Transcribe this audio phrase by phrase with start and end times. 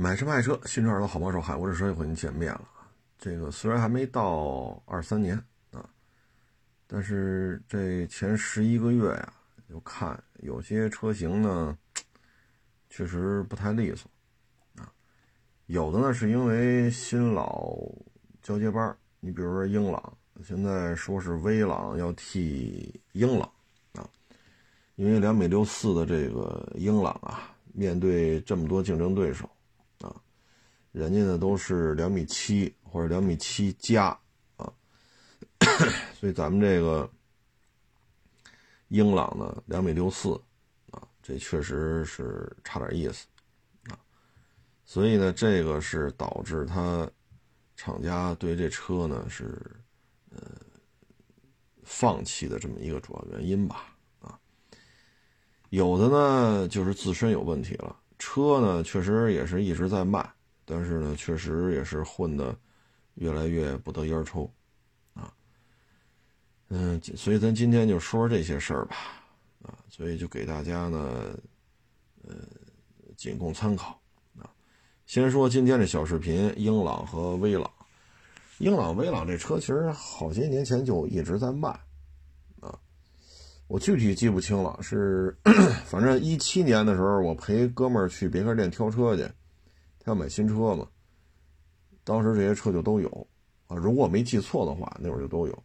[0.00, 2.66] 买车卖车，新车二手好帮手，海沃士车又和您见面了。
[3.18, 5.36] 这个虽然还没到二三年
[5.72, 5.86] 啊，
[6.86, 9.32] 但是这前十一个月呀，
[9.68, 11.76] 就看有些车型呢，
[12.88, 14.10] 确实不太利索
[14.76, 14.90] 啊。
[15.66, 17.76] 有的呢是因为新老
[18.40, 23.46] 交接班你比如说英朗，现在说是威朗要替英朗
[23.92, 24.08] 啊，
[24.94, 29.46] 因为两米六四的这个英朗啊，面对这么多竞争对手。
[30.92, 34.06] 人家呢都是两米七或者两米七加
[34.56, 34.72] 啊，
[36.18, 37.08] 所以咱们这个
[38.88, 40.32] 英朗呢两米六四
[40.90, 43.28] 啊，这确实是差点意思
[43.88, 43.94] 啊，
[44.84, 47.08] 所以呢这个是导致他
[47.76, 49.60] 厂家对这车呢是
[50.30, 50.40] 呃
[51.84, 54.36] 放弃的这么一个主要原因吧啊，
[55.68, 60.28] 有的呢就是自身有问题了，车呢确实也是一直在卖。
[60.70, 62.56] 但是呢，确实也是混的
[63.14, 64.48] 越来越不得烟抽，
[65.14, 65.34] 啊，
[66.68, 68.94] 嗯，所以咱今天就说说这些事儿吧，
[69.62, 71.36] 啊，所以就给大家呢，
[72.22, 72.36] 呃，
[73.16, 74.00] 仅供参考，
[74.38, 74.48] 啊，
[75.06, 77.68] 先说今天这小视频，英朗和威朗，
[78.58, 81.68] 英朗、威朗这车其实好些年前就一直在卖，
[82.60, 82.78] 啊，
[83.66, 85.36] 我具体记不清了，是
[85.84, 89.28] 反正一七年的时候，我陪哥们儿去别克店挑车去。
[90.02, 90.88] 他要买新车嘛？
[92.02, 93.26] 当时这些车就都有
[93.66, 95.62] 啊，如果我没记错的话，那会儿就都有。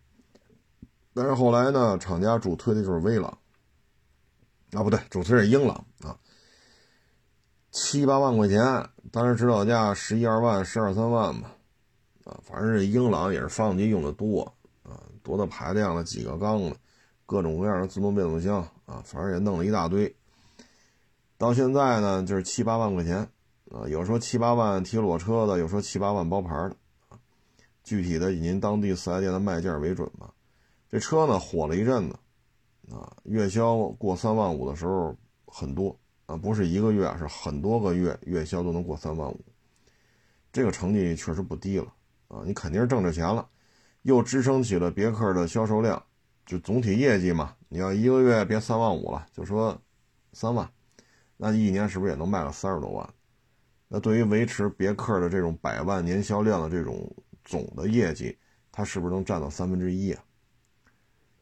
[1.13, 3.35] 但是后来呢，厂家主推的就是威朗
[4.73, 6.19] 啊，不对，主推是英朗啊，
[7.71, 8.61] 七八万块钱，
[9.11, 11.55] 当时指导价十一二万、十二三万吧，
[12.25, 14.41] 啊，反正这英朗也是发动机用的多
[14.83, 16.75] 啊，多大排量的，几个缸的，
[17.25, 20.13] 各种各样的自动变速箱啊，反正也弄了一大堆。
[21.37, 23.27] 到现在呢，就是七八万块钱。
[23.71, 26.75] 啊，有说七八万提裸车的，有说七八万包牌的，
[27.09, 27.17] 啊，
[27.83, 30.31] 具体的以您当地四 S 店的卖价为准吧。
[30.89, 32.15] 这车呢火了一阵子，
[32.95, 35.15] 啊，月销过三万五的时候
[35.47, 39.39] 很多啊，不是一个月，是很多个月月销都能过三万五，
[40.53, 41.91] 这个成绩确实不低了
[42.27, 43.47] 啊，你肯定是挣着钱了，
[44.03, 46.01] 又支撑起了别克的销售量，
[46.45, 47.55] 就总体业绩嘛。
[47.67, 49.75] 你要一个月别三万五了，就说
[50.33, 50.71] 三万，
[51.35, 53.13] 那一年是不是也能卖个三十多万？
[53.87, 58.37] 那对于维持别克的这种百万年销量的这种总的业绩，
[58.71, 60.23] 它是不是能占到三分之一啊？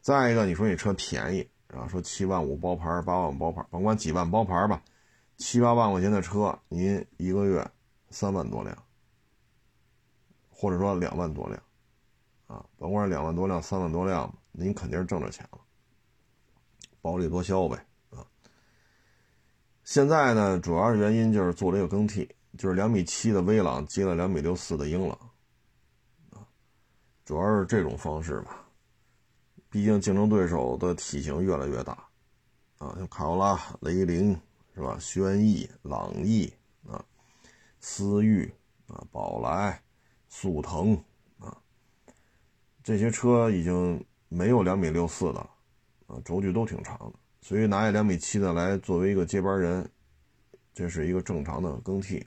[0.01, 4.83] 再一个，你说你车便宜啊，说七万五包牌，八万包牌，甭管几万包牌吧，
[5.37, 7.65] 七八万块钱的车，您一个月
[8.09, 8.77] 三万多辆，
[10.49, 11.63] 或者说两万多辆，
[12.47, 15.59] 啊，甭管两万多辆、三万多辆您肯定是挣着钱了，
[17.01, 17.85] 薄利多销呗。
[19.83, 25.19] 现在呢，主要原因就是做了一个更替，就是两米七的威朗接了两米六四的英朗，
[26.31, 26.47] 啊，
[27.25, 28.65] 主要是这种方式吧。
[29.69, 31.93] 毕竟竞争对手的体型越来越大，
[32.77, 34.39] 啊，像卡罗拉、雷凌
[34.73, 34.97] 是吧？
[34.99, 36.53] 轩逸、朗逸
[36.87, 37.03] 啊，
[37.79, 38.53] 思域
[38.87, 39.81] 啊，宝来、
[40.29, 40.95] 速腾
[41.39, 41.57] 啊，
[42.83, 45.49] 这些车已经没有两米六四的了，
[46.07, 47.19] 啊，轴距都挺长的。
[47.43, 49.87] 所以拿一两米七的来作为一个接班人，
[50.73, 52.25] 这是一个正常的更替。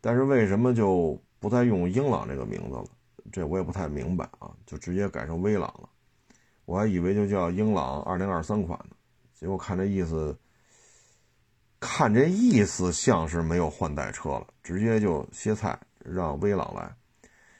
[0.00, 2.84] 但是为什么就不再用英朗这个名字了？
[3.32, 5.88] 这我也不太明白啊，就直接改成威朗了。
[6.64, 8.94] 我还以为就叫英朗二零二三款呢，
[9.34, 10.38] 结果看这意思，
[11.80, 16.94] 看这意思像是没有换代车了，直接就歇菜让威朗来。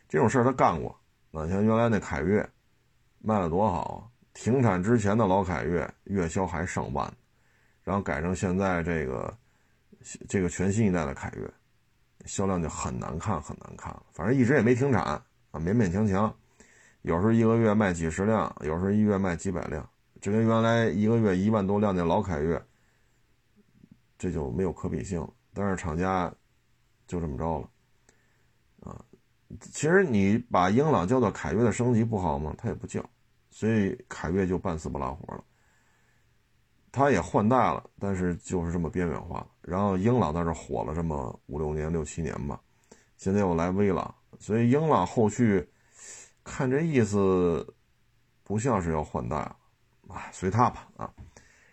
[0.09, 0.97] 这种事儿他干过，
[1.33, 2.49] 那像原来那凯越
[3.19, 3.99] 卖了多好啊！
[4.33, 7.13] 停产之前的老凯越月销还上万，
[7.83, 9.39] 然后改成现在这个
[10.29, 11.51] 这个全新一代的凯越，
[12.27, 14.03] 销量就很难看很难看了。
[14.13, 16.33] 反正一直也没停产啊，勉勉强强，
[17.03, 19.89] 有时候一个月卖几十辆，有时候一月卖几百辆，
[20.21, 22.63] 这跟原来一个月一万多辆的老凯越，
[24.17, 25.27] 这就没有可比性。
[25.53, 26.33] 但是厂家
[27.07, 27.71] 就这么着了
[28.81, 29.05] 啊。
[29.73, 32.55] 其实你把英朗叫做凯越的升级不好吗？
[32.57, 33.05] 它也不叫。
[33.51, 35.45] 所以凯越就半死不拉活了，
[36.93, 39.47] 它也换代了，但是就是这么边缘化。
[39.61, 42.61] 然后英朗在这火了这么五六年、六七年吧，
[43.17, 45.69] 现在又来威朗，所以英朗后续
[46.45, 47.75] 看这意思
[48.45, 49.57] 不像是要换代了，
[50.09, 51.13] 啊，随他吧啊，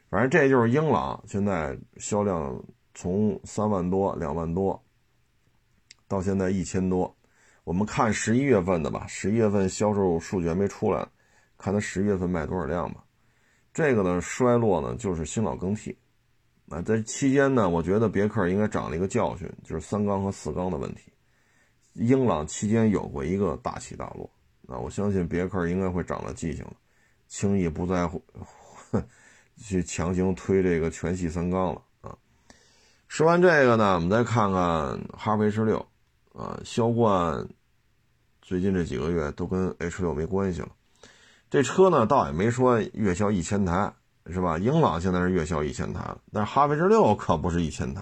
[0.09, 2.59] 反正这就是英朗现在销量
[2.93, 4.83] 从三万多、两万多
[6.07, 7.15] 到现在一千多，
[7.63, 11.07] 我们看十一月份的吧，十一月份销售数据还没出来。
[11.57, 13.03] 看它十月份卖多少辆吧，
[13.73, 15.97] 这个呢衰落呢就是新老更替，
[16.69, 21.11] 啊，在期间呢，我觉得别克应该长了一个教训，就是三缸和四缸的问题。
[21.93, 24.29] 英朗期间有过一个大起大落，
[24.67, 26.73] 啊，我相信别克应该会长了记性了，
[27.27, 28.07] 轻易不再
[29.57, 32.15] 去强行推这个全系三缸了啊。
[33.07, 34.59] 说完这个呢，我们再看看
[35.17, 35.83] 哈弗 H 六，
[36.33, 37.47] 啊，销冠
[38.43, 40.69] 最近这几个月都跟 H 六没关系了。
[41.49, 43.93] 这车呢，倒也没说月销一千台，
[44.25, 44.57] 是吧？
[44.57, 48.01] 英朗现在是月销一千台，但是哈弗 H 六可不是一千台，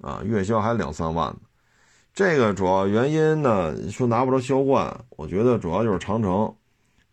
[0.00, 1.40] 啊，月销还两三万呢。
[2.14, 6.56] 这个主要原因呢，说拿不着销冠，我觉得主要就是长城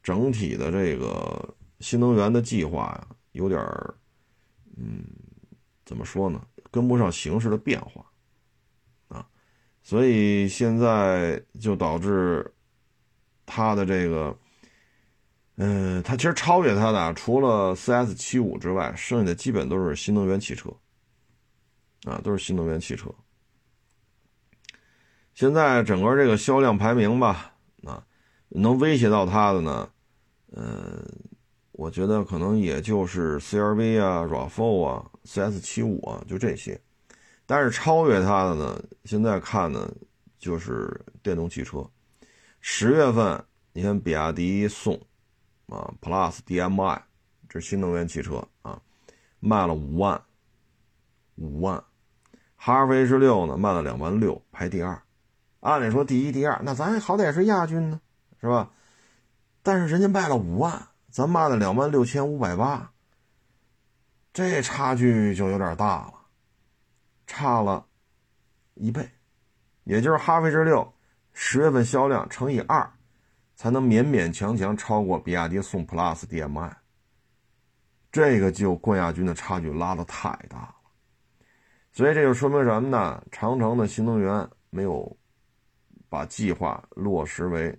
[0.02, 3.94] 整体的这个新能源的计划呀，有点儿，
[4.78, 5.04] 嗯，
[5.86, 6.42] 怎么说呢？
[6.72, 8.06] 跟不上形势的变化，
[9.10, 9.28] 啊，
[9.82, 12.50] 所以现在就导致
[13.46, 14.34] 它的这个。
[15.58, 20.70] 嗯，它其实超越它的除了 CS 七五之外，剩下的基本都是新能源汽车，
[22.06, 23.14] 啊，都是新能源汽车。
[25.36, 27.54] 现在整个这个销量排名吧，
[27.84, 28.04] 啊，
[28.50, 29.90] 能威胁到它的呢，
[30.54, 31.06] 呃，
[31.72, 36.80] 我觉得可能也就是 CRV 啊、RAV4 啊、CS 七五啊，就这些。
[37.46, 39.88] 但是超越它的呢，现在看呢，
[40.40, 41.88] 就是电动汽车。
[42.60, 45.00] 十月份，你看比亚迪宋。
[45.74, 47.02] 啊，Plus DM-i，
[47.50, 48.80] 这是新能源汽车啊，
[49.40, 50.22] 卖了五万，
[51.36, 51.84] 五万。
[52.56, 55.02] 哈弗 H 六呢，卖了两万六，排第二。
[55.62, 58.00] 按理说第一、第二，那咱好歹也是亚军呢，
[58.40, 58.70] 是吧？
[59.64, 62.92] 但是人家卖了五万，咱卖了两万六千五百八，
[64.32, 66.14] 这差距就有点大了，
[67.26, 67.86] 差了
[68.76, 69.10] 一倍。
[69.86, 70.94] 也就是哈弗 H 六
[71.34, 72.93] 十月份销量乘以二。
[73.64, 76.78] 才能勉勉强强超过比亚迪宋 PLUS DM-i，
[78.12, 80.76] 这个就冠亚军的差距拉的太大了，
[81.94, 83.24] 所以这就说明什么呢？
[83.32, 85.10] 长城的新能源没有
[86.10, 87.74] 把计划落实为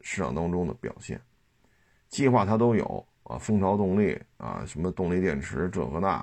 [0.00, 1.20] 市场当中的表现，
[2.08, 6.18] 计划它都有啊，蜂巢动力啊，什么动力电池这个那，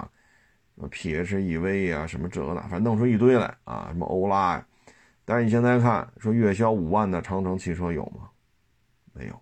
[0.73, 4.67] 什么 PHEV 啊，什么这个那，反正弄出一堆来啊，什么欧拉呀，
[5.23, 8.31] 但是你现在看，说月销五万的长城汽车有吗？
[9.13, 9.39] 没有，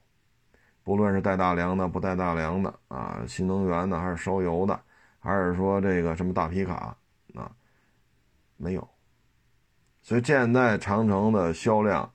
[0.83, 4.79] 不论是带大梁的、不带大梁的啊，新能源的还是烧油的，
[5.19, 6.95] 还是说这个什么大皮卡
[7.35, 7.49] 啊，
[8.57, 8.87] 没有。
[10.01, 12.11] 所以现在长城的销量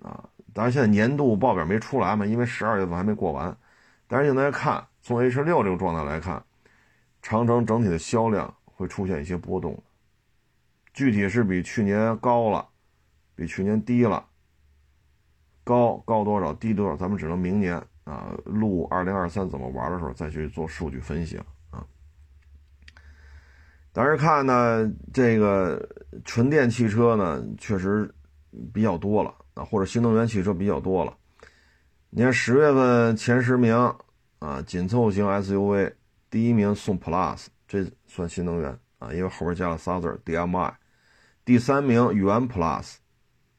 [0.00, 3.56] 啊，当然现在年度报表没出来嘛，因为十二月份还没过完。
[4.06, 6.44] 但是现在看，从 H 六这个状态来看，
[7.20, 9.82] 长城整体的销量会出现一些波动，
[10.92, 12.68] 具体是比去年高了，
[13.34, 14.27] 比去年低了。
[15.68, 21.84] 高高多少，低多少，咱们只能明年啊录二零二三怎么玩的时候再去做数据分析了啊。
[23.92, 25.86] 但是看呢，这个
[26.24, 28.10] 纯电汽车呢确实
[28.72, 31.14] 比较多了啊，或者新能源汽车比较多了。
[32.08, 33.76] 你看十月份前十名
[34.38, 35.92] 啊，紧凑型 SUV
[36.30, 40.72] 第一名宋 Plus，这算新能源啊，因为后边加了仨字 DMI。
[41.44, 42.94] 第三名元 Plus，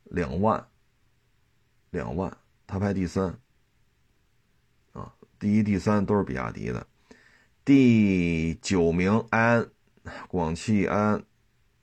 [0.06, 0.66] 两万。
[1.92, 2.32] 两万，
[2.68, 3.36] 它排第三，
[4.94, 6.86] 啊，第一、第三都是比亚迪的，
[7.66, 9.68] 第九名安，
[10.28, 11.24] 广汽安，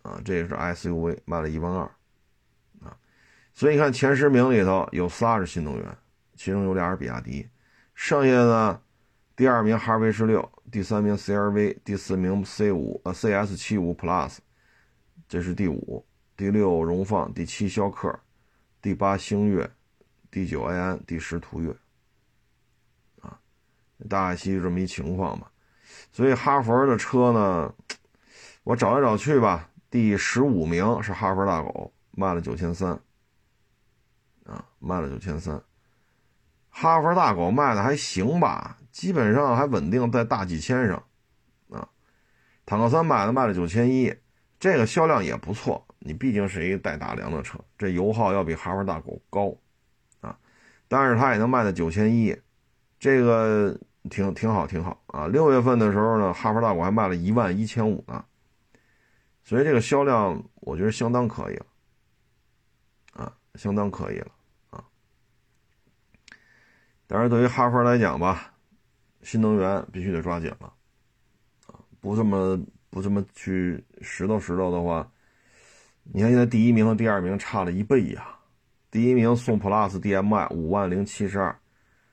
[0.02, 1.82] 啊，这也是 SUV，卖了一万二，
[2.84, 2.96] 啊，
[3.52, 5.98] 所以你看前十名里头有仨是新能源，
[6.36, 7.48] 其中有俩是比亚迪，
[7.94, 8.80] 剩下的
[9.34, 14.38] 第二名哈弗 H 六，第三名 CRV，第四名 C 五呃 CS 七五 Plus，
[15.28, 18.20] 这是第五，第六荣放，第七逍客，
[18.80, 19.68] 第八星越。
[20.37, 21.75] 第九 A 安，第十途岳，
[23.23, 23.40] 啊，
[24.07, 25.50] 大概其就这么一情况吧。
[26.12, 27.75] 所以哈佛的车呢，
[28.62, 33.00] 我找来找去吧，第十五名是哈佛大狗，卖了九千三，
[34.45, 35.59] 啊，卖了九千三。
[36.69, 41.02] 哈佛大狗卖的还行吧，基本上还稳定在大几千上，
[41.71, 41.88] 啊，
[42.66, 44.14] 坦克三百的卖了九千一，
[44.61, 45.87] 这个销量也不错。
[45.99, 49.57] 你毕竟是一个带大梁的车，这油耗要比哈佛大狗高。
[50.88, 52.37] 但是它也能卖到九千一，
[52.99, 53.76] 这个
[54.09, 55.26] 挺挺好，挺好啊！
[55.26, 58.25] 六月份的时候呢，哈弗大狗还卖了一万一千五呢，
[59.43, 61.66] 所以这个销量我觉得相当可以了，
[63.14, 64.31] 啊，相当可以了
[64.71, 64.85] 啊！
[67.09, 68.55] 但是对于哈佛来讲吧，
[69.23, 70.73] 新能源必须得抓紧了，
[72.00, 72.57] 不这么
[72.90, 75.11] 不这么去拾掇拾掇的话，
[76.05, 78.36] 你看现在第一名和第二名差了一倍呀。
[78.90, 81.59] 第一名宋 PLUS DM-i 五万零七十二，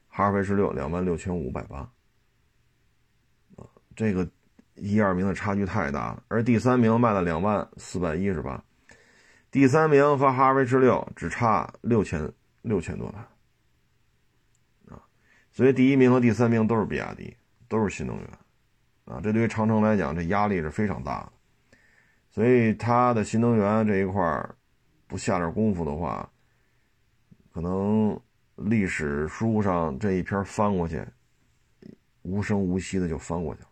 [0.08, 1.90] 哈弗 H 六两万六千五百八，
[3.96, 4.28] 这个
[4.76, 6.24] 一二名的差距太大了。
[6.28, 8.64] 而第三名卖了两万四百一十八，
[9.52, 12.32] 第三名和哈弗 H 六只差六千
[12.64, 13.20] 六千多台
[14.94, 15.00] 啊，
[15.52, 17.38] 所以第一名和第三名都是比亚迪，
[17.70, 18.28] 都是新能源
[19.06, 21.32] 啊，这对于长城来讲，这压力是非常大的。
[22.32, 24.50] 所以它的新能源这一块
[25.06, 26.28] 不下点功夫的话，
[27.54, 28.20] 可能
[28.56, 31.06] 历史书上这一篇翻过去，
[32.24, 33.68] 无声无息的就翻过去了，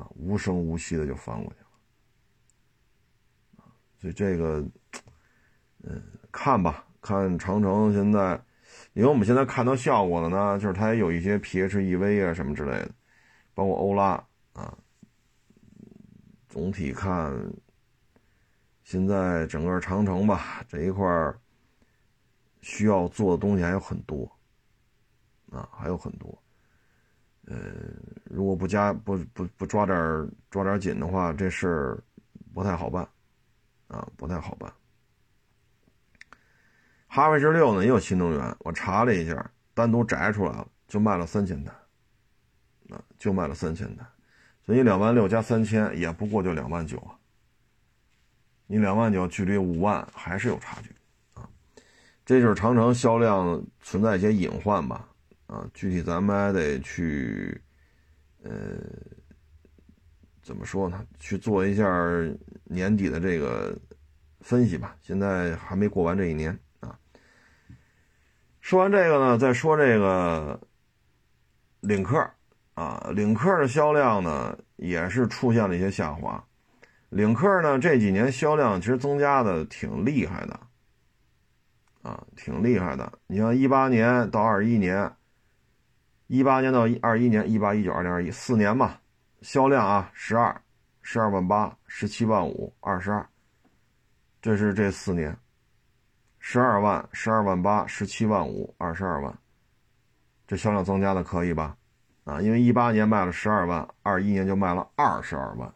[0.00, 1.66] 啊，无声无息的就翻过去了，
[3.98, 4.64] 所以这个，
[5.82, 6.00] 嗯，
[6.30, 8.40] 看吧，看长城现在，
[8.92, 12.94] 因为我们现在看到效果了呢，就是它也有一些 PHEV 啊什么之类的，
[13.54, 14.78] 包括欧拉啊。
[16.48, 17.34] 总体看，
[18.84, 21.34] 现在整个长城吧这一块
[22.60, 24.30] 需要做的东西还有很多，
[25.50, 26.38] 啊，还有很多。
[27.46, 27.56] 呃，
[28.24, 32.02] 如果不加不不不抓点抓点紧的话，这事儿
[32.54, 33.06] 不太好办，
[33.88, 34.72] 啊，不太好办。
[37.06, 41.72] 哈弗 H 六呢也有新能源，我查了一下，单独摘出来了，就卖了三千台，
[42.90, 44.06] 啊，就卖了三千台。
[44.64, 47.12] 所以两万六加三千也不过就两万九啊，
[48.66, 50.90] 你两万九距离五万还是有差距
[51.34, 51.48] 啊，
[52.24, 55.08] 这就是长城销量存在一些隐患吧
[55.46, 57.60] 啊，具体咱们还得去，
[58.42, 58.52] 呃，
[60.42, 61.06] 怎么说呢？
[61.18, 61.84] 去做一下
[62.64, 63.76] 年底的这个
[64.40, 66.98] 分析吧，现在还没过完这一年啊。
[68.60, 70.60] 说完这个呢，再说这个
[71.80, 72.30] 领克。
[72.74, 76.44] 啊，领克的销量呢也是出现了一些下滑。
[77.14, 80.60] 领克呢这几年销量其实增加的挺厉害的，
[82.02, 83.20] 啊，挺厉害的。
[83.28, 85.14] 你像一八年到二一年，
[86.26, 88.98] 一八年到一二一年，一八一九二零二一四年嘛，
[89.42, 90.60] 销量啊十二、
[91.02, 93.24] 十二万八、十七万五、二十二，
[94.42, 95.36] 这是这四年，
[96.40, 99.38] 十二万、十二万八、十七万五、二十二万，
[100.48, 101.76] 这销量增加的可以吧？
[102.24, 105.72] 啊，因为一八年卖了十二万，二一年就卖了二十二万。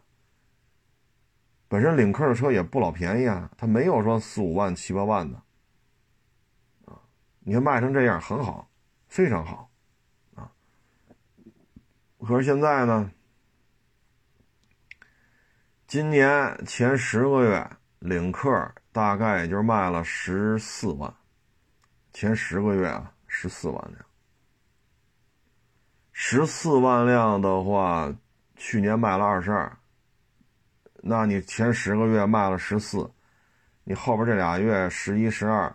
[1.69, 5.41] 本身领克的车也不老便宜啊，它没有说四五万、七八万的。
[6.85, 6.99] 啊，
[7.39, 8.69] 你看卖成这样很好，
[9.07, 9.69] 非常好，
[10.35, 10.51] 啊。
[12.19, 13.11] 可是现在呢，
[15.85, 21.13] 今年前十个月，领克大概也就卖了十四万，
[22.11, 24.05] 前十个月啊，十四万辆。
[26.11, 28.13] 十四万辆的话，
[28.55, 29.78] 去年卖了二十二，
[31.01, 33.09] 那你前十个月卖了十四，
[33.83, 35.73] 你后边这俩月十一、十二，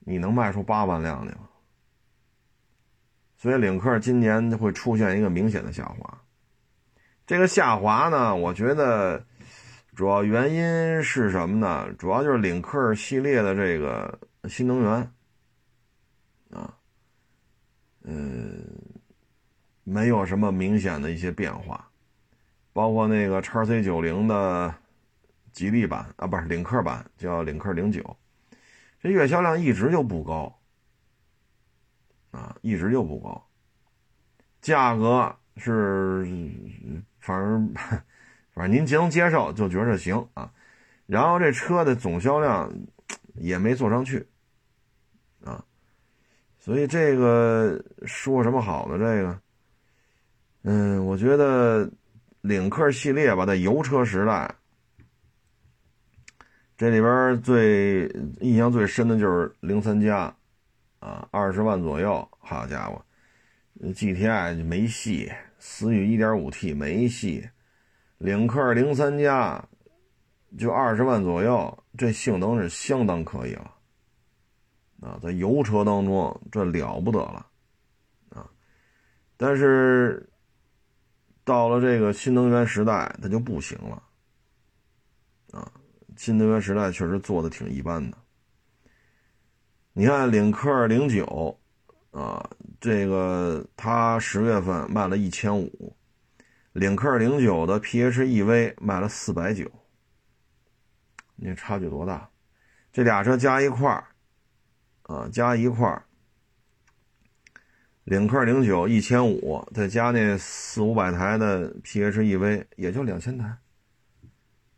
[0.00, 1.48] 你能卖出八万辆去吗？
[3.36, 6.18] 所以领克今年会出现一个明显的下滑。
[7.26, 9.24] 这个下滑呢，我觉得
[9.94, 11.92] 主要原因是什么呢？
[11.98, 14.92] 主要就是领克系列的这个新能源
[16.50, 16.74] 啊，
[18.02, 18.64] 嗯。
[19.90, 21.87] 没有什么明显的一些变化，
[22.78, 24.72] 包括那个叉 C 九零的
[25.50, 28.16] 吉利版啊，不是领克版，叫领克零九，
[29.02, 30.56] 这月销量一直就不高
[32.30, 33.44] 啊，一直就不高，
[34.60, 36.24] 价格是
[37.18, 37.74] 反正
[38.54, 40.48] 反正您能接受就觉着行啊，
[41.06, 42.72] 然后这车的总销量
[43.34, 44.24] 也没做上去
[45.44, 45.64] 啊，
[46.60, 48.96] 所以这个说什么好呢？
[48.96, 49.40] 这个。
[50.62, 51.90] 嗯，我觉得
[52.48, 54.54] 领克系列吧，在油车时代，
[56.78, 58.06] 这里边最
[58.40, 60.34] 印象最深的就是零三加，
[60.98, 63.04] 啊，二十万左右，好家伙
[63.82, 67.46] ，GTI 没戏，思域一点五 T 没戏，
[68.16, 69.62] 领克零三加
[70.56, 73.74] 就二十万左右，这性能是相当可以了，
[75.02, 77.46] 啊，在油车当中这了不得了，
[78.30, 78.48] 啊，
[79.36, 80.26] 但是。
[81.48, 84.02] 到了这个新能源时代，它就不行了，
[85.52, 85.72] 啊，
[86.14, 88.18] 新能源时代确实做的挺一般的。
[89.94, 91.58] 你看领克零九，
[92.10, 92.46] 啊，
[92.78, 95.96] 这个它十月份卖了一千五，
[96.74, 99.70] 领克零九的 PHEV 卖了四百九，
[101.34, 102.28] 你差距多大？
[102.92, 104.04] 这俩车加一块儿，
[105.04, 106.04] 啊，加一块儿。
[108.08, 113.58] 领克零九一千五，再加那四五百台的 PHEV，也就两千台，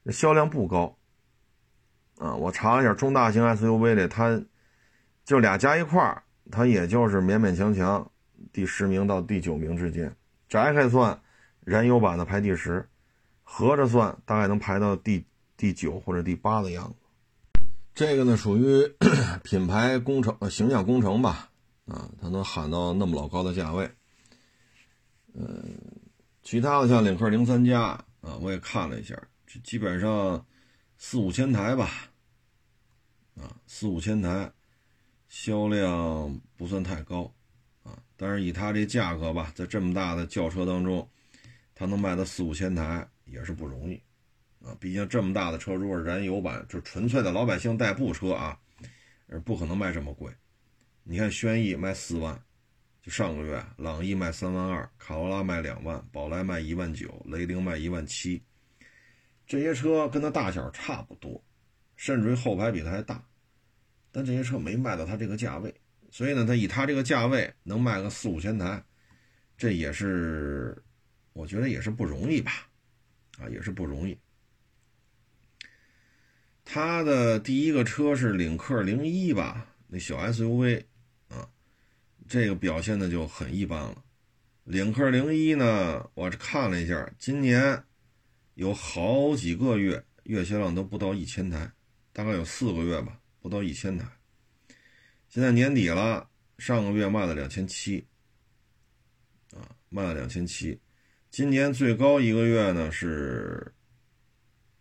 [0.07, 0.97] 销量不高。
[2.19, 4.43] 啊，我查了一下中大型 SUV 的，它
[5.25, 8.11] 就俩加一块儿，它也就是勉勉强强
[8.53, 10.13] 第十名到第九名之间。
[10.49, 11.21] 摘开算，
[11.61, 12.89] 燃油版的排第十，
[13.45, 15.25] 合着算大概能排到第
[15.57, 17.63] 第九或者第八的样子。
[17.95, 18.93] 这个呢属于
[19.45, 21.50] 品牌工程、形象工程吧，
[21.87, 23.91] 啊，它能喊到那么老高的价位。
[25.33, 25.63] 嗯，
[26.43, 27.81] 其他的像领克零三加
[28.21, 29.17] 啊，我也看了一下，
[29.63, 30.45] 基本上
[30.99, 31.91] 四五千台吧，
[33.37, 34.53] 啊，四五千台，
[35.29, 37.33] 销量不算太高，
[37.83, 41.09] 啊，但是以它这价格吧，在这么大的轿车当中，
[41.75, 43.95] 它能卖到四五千台也是不容易，
[44.65, 48.59] 啊，毕竟这么大的车，如果燃油版，就纯粹的老百姓代步车啊，
[49.45, 50.33] 不可能卖这么贵。
[51.05, 52.43] 你看轩逸卖四万。
[53.03, 58.43] 就上个月，朗逸卖三万二，卡罗拉卖两万，宝来卖一万九，雷凌卖一万七。
[59.47, 61.43] 这些车跟它大小差不多，
[61.97, 63.27] 甚至于后排比它还大，
[64.13, 65.75] 但这些车没卖到它这个价位，
[66.11, 68.85] 所以呢，它以它这个价位能卖个四五千台，
[69.57, 70.77] 这也是
[71.33, 72.69] 我觉得也是不容易吧，
[73.39, 74.19] 啊，也是不容易。
[76.67, 80.85] 它的第一个车是领克零一吧，那小 SUV。
[82.31, 84.05] 这个表现的就很一般了。
[84.63, 87.83] 领克零一呢，我看了一下，今年
[88.55, 91.73] 有好几个月月销量都不到一千台，
[92.13, 94.07] 大概有四个月吧，不到一千台。
[95.29, 98.07] 现在年底了，上个月卖了两千七，
[99.53, 100.81] 啊，卖了两千七。
[101.31, 103.75] 今年最高一个月呢是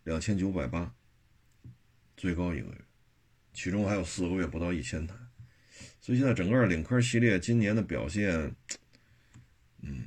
[0.03, 0.93] 两千九百八，
[2.15, 2.81] 最高一个月，
[3.53, 5.15] 其中还有四个月不到一千台。
[6.01, 8.31] 所以现在整个领克系列今年的表现，
[9.81, 10.05] 嗯，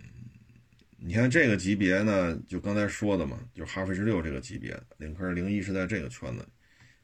[0.97, 6.49] 你看这个级别呢，就刚才说的嘛，就哈弗 H 六这个级别，领克零一是在这个圈子，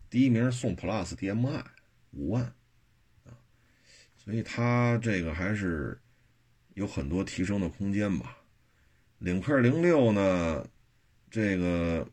[0.08, 1.64] 第一名送 Plus DM-i
[2.12, 2.42] 五万
[3.24, 3.36] 啊，
[4.16, 6.00] 所以它这个还是
[6.74, 8.38] 有很多提升的空间吧。
[9.18, 10.66] 领克零六呢，
[11.30, 12.08] 这个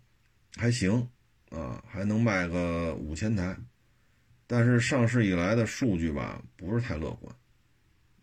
[0.58, 1.08] 还行
[1.50, 3.58] 啊，还能卖个五千台。
[4.48, 7.36] 但是上市以来的数据吧，不是太乐观，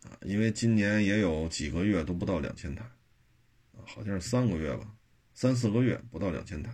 [0.03, 2.89] 啊，因为今年也有几个月都不到两千台，
[3.85, 4.95] 好像是三个月吧，
[5.33, 6.73] 三四个月不到两千台，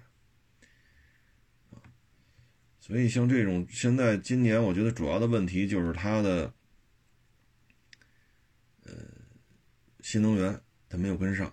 [2.80, 6.54] 所以像这种现在今年，我觉得主要的问题就是它的，
[8.84, 8.94] 呃，
[10.02, 11.48] 新能源它没有跟上，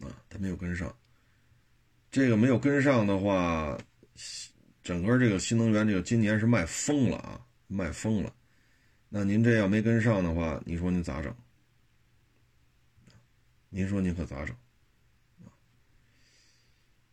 [0.00, 0.94] 啊，它没有跟上，
[2.10, 3.78] 这个没有跟上的话。
[4.82, 8.34] 整个这个新能源，这个今年是卖疯了啊，卖疯了。
[9.10, 11.34] 那您这要没跟上的话，你说您咋整？
[13.68, 14.56] 您说您可咋整？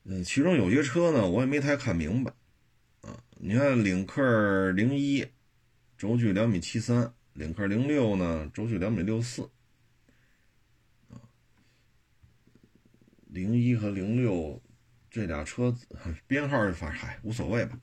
[0.06, 2.32] 嗯，其中有些车呢，我也没太看明白
[3.02, 3.22] 啊。
[3.38, 5.28] 你看领克零一，
[5.98, 9.50] 轴距两米七三；领克零六呢，轴距两米六四。
[11.10, 11.20] 啊，
[13.26, 14.62] 零一和零六。
[15.10, 15.76] 这俩车
[16.28, 17.80] 编号反正嗨无所谓吧。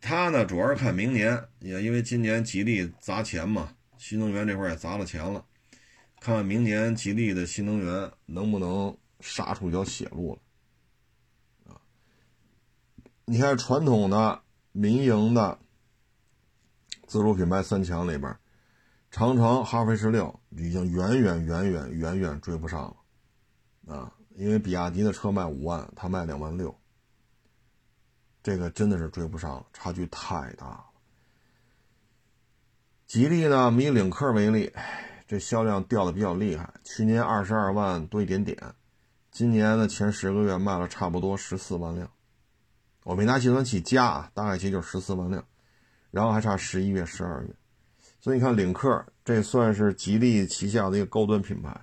[0.00, 5.44] 他呢主要是看明年，也因为今年吉利砸钱嘛，新能源这块也砸了钱了，
[6.20, 11.74] 看看明年吉利的新能源能不能杀出一条血路了。
[11.74, 11.80] 啊，
[13.26, 14.42] 你看传统的
[14.72, 15.58] 民营的
[17.06, 18.34] 自主品牌三强里边，
[19.10, 22.96] 长城、哈弗 H 六已经远远远远远远追不上
[23.86, 24.14] 了，啊。
[24.40, 26.74] 因为比亚迪的车卖五万，它卖两万六，
[28.42, 30.86] 这个真的是追不上了，差距太大了。
[33.06, 34.72] 吉利呢，以领克为例，
[35.28, 38.56] 这销量掉的比较厉害，去年二十二万多一点点，
[39.30, 42.10] 今年的前十个月卖了差不多十四万辆，
[43.04, 45.44] 我没拿计算器加啊，大概其实就十四万辆，
[46.10, 47.54] 然后还差十一月、十二月，
[48.22, 51.78] 所以你看领克这算是吉利旗下的一个高端品牌。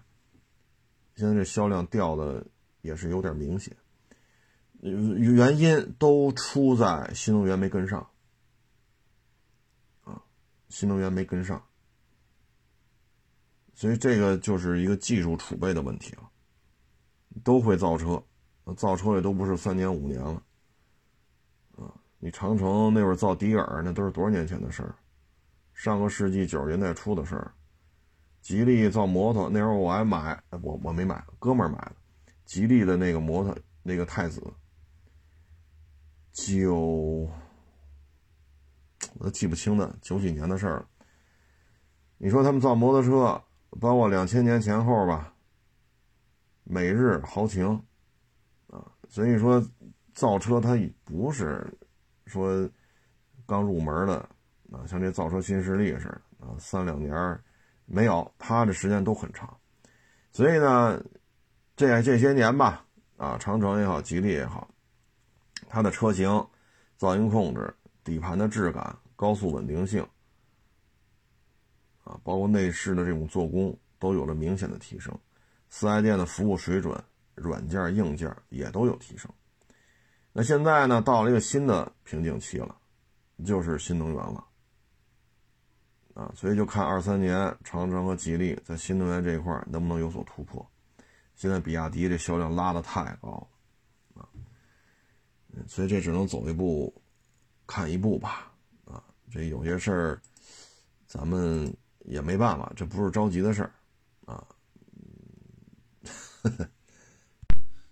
[1.18, 2.46] 现在这销量掉的
[2.82, 3.76] 也是有点明显，
[4.80, 8.08] 原因都出在新能源没跟上，
[10.04, 10.22] 啊，
[10.70, 11.62] 新能源没跟上，
[13.74, 16.30] 所以这个就是一个技术储备的问题了。
[17.44, 18.24] 都会造车，
[18.76, 20.42] 造车也都不是三年五年了，
[22.20, 24.96] 你长城那会儿造迪尔，那都是多少年前的事儿，
[25.74, 27.54] 上个世纪九十年代初的事儿。
[28.48, 31.98] 吉利造摩托那时候我还买，我我没买，哥们儿买的，
[32.46, 34.42] 吉利的那个摩托，那个太子，
[36.32, 37.30] 九，
[39.16, 40.88] 我都记不清了，九几年的事儿了。
[42.18, 43.44] 你说他们造摩托车，
[43.82, 45.34] 包括两千年前后吧，
[46.64, 47.68] 美日豪情，
[48.68, 49.62] 啊，所以说
[50.14, 51.70] 造车它不是
[52.26, 52.66] 说
[53.46, 54.20] 刚入门的
[54.72, 57.14] 啊，像这造车新势力似的啊，三两年。
[57.90, 59.58] 没有，它的时间都很长，
[60.34, 61.02] 所以呢，
[61.78, 64.70] 这这些年吧，啊，长城也好，吉利也好，
[65.70, 66.28] 它的车型、
[67.00, 67.74] 噪音控制、
[68.04, 70.06] 底盘的质感、高速稳定性，
[72.04, 75.18] 啊，包括内饰的这种做工，都有了明显的提升。
[75.70, 77.02] 四 S 店的服务水准、
[77.36, 79.32] 软件、硬件也都有提升。
[80.34, 82.78] 那现在呢，到了一个新的瓶颈期了，
[83.46, 84.46] 就是新能源了。
[86.18, 90.68] 啊，所以就看二三年长城和吉利在新能源这一块能不能有所突破。
[91.36, 93.48] 现在比亚迪这销量拉的太高
[94.16, 94.28] 了，啊，
[95.68, 96.92] 所以这只能走一步
[97.68, 98.52] 看一步吧。
[98.86, 100.20] 啊，这有些事儿
[101.06, 103.72] 咱们也没办法，这不是着急的事儿，
[104.26, 104.44] 啊。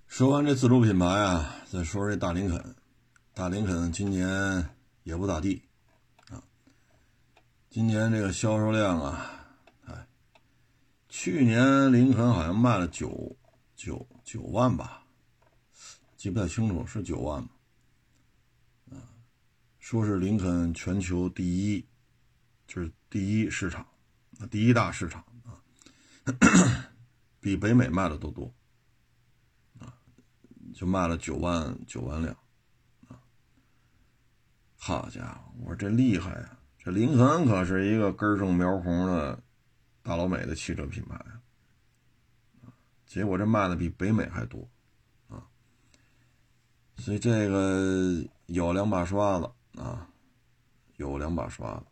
[0.08, 2.76] 说完这自主品牌啊，再说说这大林肯。
[3.36, 4.68] 大林肯今年
[5.04, 5.62] 也不咋地。
[7.76, 9.30] 今年这个销售量啊，
[9.84, 10.08] 哎，
[11.10, 13.36] 去年林肯好像卖了九
[13.76, 15.06] 九九万吧，
[16.16, 17.50] 记不太清楚，是九万吗？
[18.92, 18.96] 啊，
[19.78, 21.86] 说是林肯全球第一，
[22.66, 23.86] 就是第一市场，
[24.50, 25.60] 第一大市场啊，
[27.42, 28.50] 比北美卖的都多，
[30.74, 32.34] 就卖了九万九万辆，
[33.10, 33.20] 啊，
[34.78, 36.58] 好家伙，我说这厉害呀！
[36.86, 39.40] 这林肯可是一个根正苗红的
[40.04, 41.20] 大老美的汽车品牌
[43.08, 44.70] 结果这卖的比北美还多
[45.28, 45.42] 啊，
[46.98, 49.50] 所以这个有两把刷子
[49.82, 50.08] 啊，
[50.98, 51.84] 有两把刷子，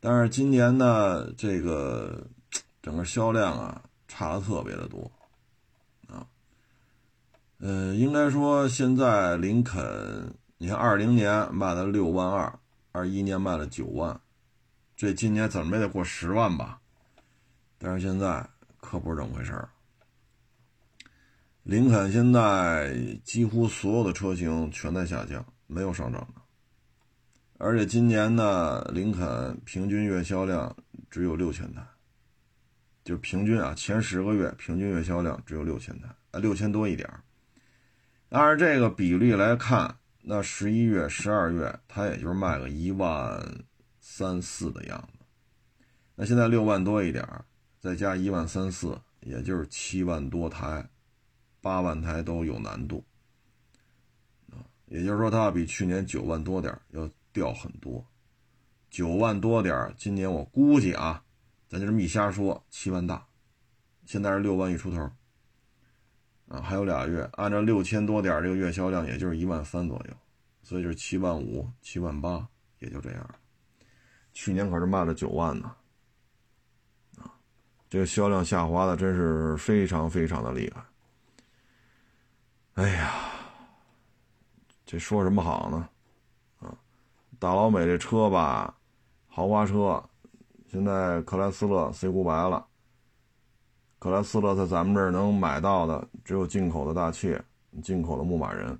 [0.00, 2.26] 但是今年呢，这个
[2.80, 5.10] 整个销量啊差的特别的多
[6.08, 6.26] 啊，
[7.58, 12.58] 呃，应该说现在林肯，你看二零年卖了六万二。
[12.98, 14.20] 二一年卖了九万，
[14.96, 16.80] 这今年怎么也得过十万吧？
[17.78, 18.44] 但是现在
[18.80, 19.68] 可不是这么回事儿。
[21.62, 26.42] 林肯现在几乎所有的车型全在下降，没有上涨的。
[27.58, 30.76] 而且今年呢，林肯平均月销量
[31.08, 31.86] 只有六千台，
[33.04, 37.08] 就平均啊，前十个月平均月销量只有六千台，啊，六千多一点
[38.30, 39.94] 按照这个比例来看。
[40.22, 43.64] 那十一月、十二月，它也就是卖个一万
[44.00, 45.24] 三四的样子。
[46.14, 47.26] 那现在六万多一点
[47.78, 50.88] 再加一万三四，也就是七万多台，
[51.60, 53.04] 八万台都有难度。
[54.86, 58.04] 也就是说，它要比去年九万多点要掉很多。
[58.90, 61.22] 九万多点今年我估计啊，
[61.68, 63.26] 咱就这么一瞎说，七万大。
[64.06, 65.10] 现在是六万一出头。
[66.48, 70.14] 啊，还有俩月，按照六千多点这个月销量，也就是一万三左右，
[70.62, 73.34] 所以就是七万五、七万八，也就这样。
[74.32, 75.70] 去年可是卖了九万呢，
[77.18, 77.28] 啊，
[77.90, 80.82] 这个销量下滑的真是非常非常的厉害。
[82.74, 83.12] 哎呀，
[84.86, 85.88] 这说什么好呢？
[86.60, 86.74] 啊，
[87.38, 88.74] 大老美这车吧，
[89.26, 90.02] 豪华车，
[90.70, 92.64] 现在克莱斯勒 C 五白了。
[93.98, 97.42] 克莱斯勒在咱们这儿能买到的只有进口的大切、
[97.82, 98.78] 进口的牧马人。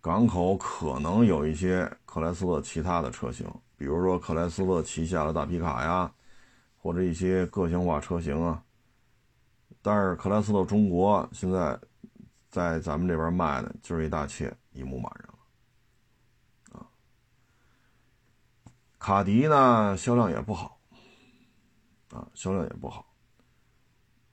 [0.00, 6.12] 港口可能有一些克莱斯勒其他的车型，比如说克莱斯勒旗下的大皮卡呀，
[6.76, 8.62] 或者一些个性化车型啊。
[9.80, 11.78] 但是克莱斯勒中国现在
[12.50, 16.80] 在咱们这边卖的就是一大切、一牧马人了。
[16.80, 16.86] 啊，
[18.98, 20.73] 卡迪呢销量也不好。
[22.14, 23.04] 啊，销量也不好。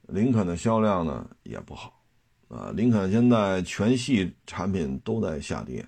[0.04, 2.04] 林肯的销量呢也不好，
[2.48, 5.82] 啊，林肯现在全系产品都在下跌，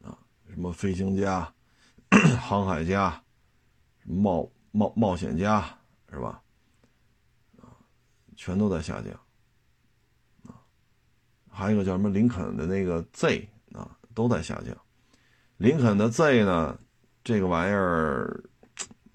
[0.00, 0.16] 啊，
[0.48, 1.52] 什么飞行家、
[2.40, 3.20] 航海家、
[4.04, 5.60] 冒冒冒险家
[6.08, 6.40] 是吧？
[7.60, 7.74] 啊，
[8.36, 9.12] 全都在下降，
[10.44, 10.62] 啊，
[11.50, 14.76] 还有一个叫什么林肯的那个 Z 啊，都在下降。
[15.56, 16.78] 林肯的 Z 呢，
[17.24, 18.44] 这个玩意儿。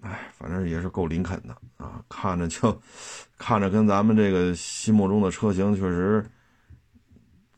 [0.03, 2.77] 哎，反正也是够林肯的啊，看着就，
[3.37, 6.29] 看着跟咱们这个心目中的车型确实，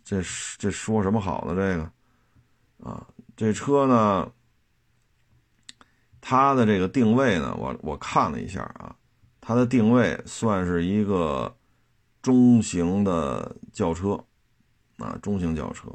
[0.03, 0.21] 这
[0.59, 1.55] 这说什么好呢？
[1.55, 3.03] 这个，啊，
[3.35, 4.31] 这车呢，
[6.21, 8.95] 它的这个定位呢，我我看了一下啊，
[9.41, 11.51] 它的定位算是一个
[12.21, 14.23] 中型的轿车，
[14.99, 15.89] 啊，中型轿车，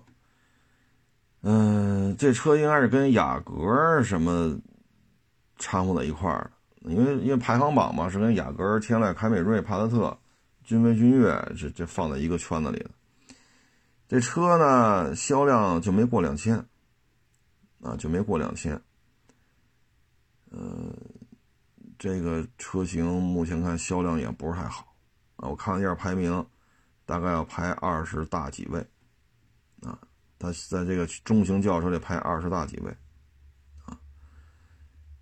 [1.43, 4.59] 嗯，这车应该是跟雅阁什么。
[5.61, 10.19] 掺和在一块儿因为因为排行榜嘛是跟雅阁、天籁、凯美瑞、帕萨特、
[10.65, 12.91] 君威、君越这这放在一个圈子里的。
[14.09, 16.57] 这车呢销量就没过两千，
[17.81, 18.81] 啊就没过两千。
[20.51, 20.93] 呃，
[21.97, 24.93] 这个车型目前看销量也不是太好，
[25.37, 26.45] 啊，我看了一下排名，
[27.07, 28.81] 大概要排二十大几位，
[29.83, 29.97] 啊，
[30.39, 32.97] 它在这个中型轿车里排二十大几位，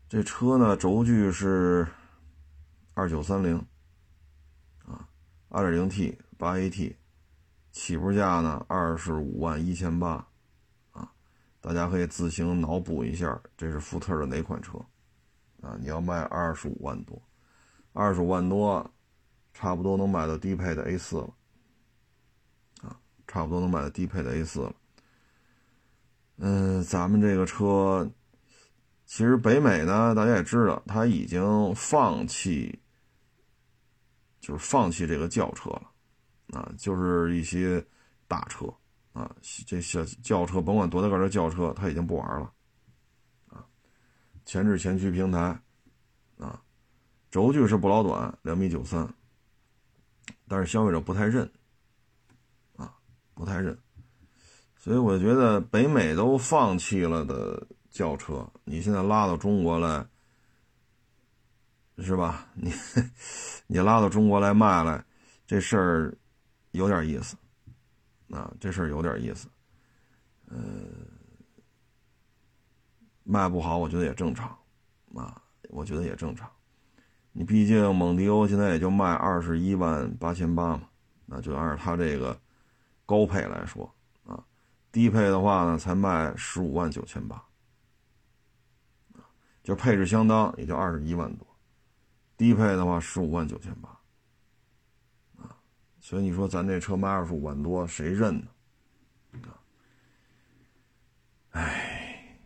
[0.08, 1.86] 这车呢轴距是
[2.94, 3.58] 二九三零，
[4.86, 5.08] 啊，
[5.48, 6.96] 二点零 T 八 AT，
[7.72, 10.26] 起步价呢二十五万一千八，
[10.92, 11.12] 啊，
[11.60, 14.78] 大家可以自行脑补一下，这是福特的哪款车，
[15.60, 17.20] 啊，你要卖二十五万多，
[17.92, 18.90] 二十五万多。
[19.54, 21.34] 差不多能买到低配的 A 四了，
[22.82, 24.72] 啊，差不多能买到低配的 A 四了。
[26.36, 28.08] 嗯，咱们这个车，
[29.08, 32.78] 其实北美呢，大家也知道，他已经放弃，
[34.38, 35.90] 就是放弃这个轿车了，
[36.52, 37.82] 啊，就是一些
[38.26, 38.66] 大车，
[39.14, 39.34] 啊，
[39.66, 42.52] 这小轿车，甭管多大个的轿车，他已经不玩了，
[43.48, 43.64] 啊，
[44.44, 45.58] 前置前驱平台，
[46.36, 46.62] 啊，
[47.30, 49.08] 轴距是不老短，两米九三。
[50.46, 51.50] 但是消费者不太认，
[52.76, 52.94] 啊，
[53.32, 53.76] 不太认，
[54.76, 57.66] 所以我觉得北美都放弃了的
[57.98, 60.06] 轿车，你现在拉到中国来，
[61.98, 62.46] 是吧？
[62.54, 62.72] 你
[63.66, 65.04] 你拉到中国来卖来，
[65.48, 66.16] 这事儿
[66.70, 67.36] 有点意思，
[68.30, 69.48] 啊，这事儿有点意思，
[70.46, 70.56] 呃，
[73.24, 74.56] 卖不好，我觉得也正常，
[75.16, 76.48] 啊，我觉得也正常。
[77.32, 80.88] 你毕竟蒙迪欧现在也就卖二十一万八千八嘛，
[81.26, 82.40] 那就按照它这个
[83.04, 83.92] 高配来说
[84.24, 84.40] 啊，
[84.92, 87.42] 低配的话呢才卖十五万九千八，
[89.68, 91.46] 就配置相当也就二十一万多，
[92.38, 93.90] 低配的话十五万九千八，
[95.36, 95.54] 啊，
[96.00, 98.46] 所以你说咱这车卖二十五万多谁认呢？
[99.42, 99.60] 啊，
[101.50, 102.40] 哎，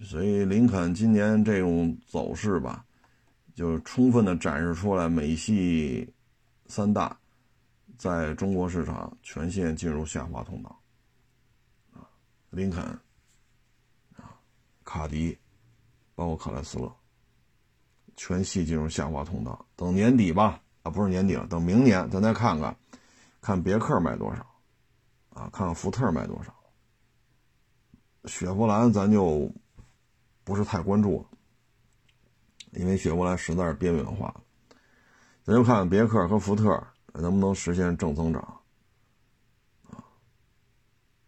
[0.00, 2.86] 所以林肯今年这种走势吧。
[3.54, 6.10] 就充分的展示出来，美系
[6.68, 7.14] 三大
[7.98, 10.80] 在中国市场全线进入下滑通道，
[11.92, 12.08] 啊，
[12.48, 12.82] 林肯，
[14.16, 14.40] 啊，
[14.82, 15.36] 卡迪，
[16.20, 16.94] 包括克莱斯勒，
[18.14, 19.64] 全系进入下滑通道。
[19.74, 22.76] 等年底吧，啊，不是年底了，等明年咱再看看，
[23.40, 24.42] 看别克卖多少，
[25.30, 26.54] 啊，看看福特卖多少，
[28.26, 29.50] 雪佛兰咱就
[30.44, 31.26] 不是太关注了。
[32.72, 34.42] 因为雪佛兰实在是边缘化了，
[35.42, 38.42] 咱就看看别克和福特能不能实现正增长。
[39.88, 40.04] 啊，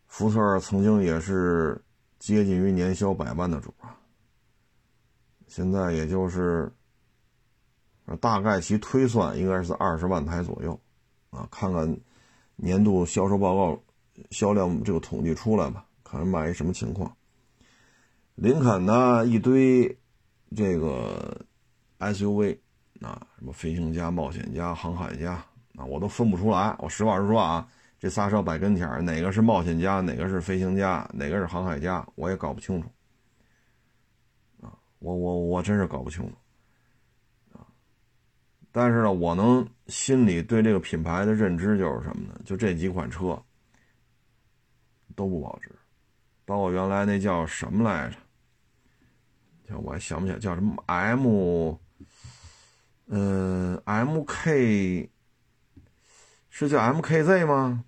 [0.07, 1.83] 福特曾经也是
[2.19, 3.97] 接近于年销百万的主啊，
[5.55, 6.73] 现在也就是，
[8.23, 10.81] 大概其推算应该是二十万台左右，
[11.29, 11.95] 啊，看看
[12.57, 13.79] 年度销售报告、
[14.31, 17.15] 销量这个统计出来吧，看看卖一什么情况。
[18.37, 19.99] 林肯呢，一堆。
[20.55, 21.47] 这个
[21.99, 22.59] SUV
[23.01, 25.43] 啊，什么飞行家、冒险家、航海家
[25.77, 26.77] 啊，我都分不出来。
[26.79, 27.67] 我实话实说啊，
[27.99, 32.89] 这仨车摆跟前哪个是冒险家，哪个是飞行家，哪个是航海家，我也搞不清楚。
[35.03, 37.59] 我我我真是搞不清楚。
[37.59, 37.67] 啊，
[38.71, 42.41] 但是呢，我能心里对这个品牌的认知就是什么呢？
[42.45, 43.41] 就这几款车
[45.17, 45.71] 都不保值，
[46.45, 48.17] 包括原来那叫什么来着？
[49.79, 51.75] 我还想不起来叫什么 M，
[53.07, 55.09] 嗯，MK
[56.51, 57.83] 是叫 MKZ 吗？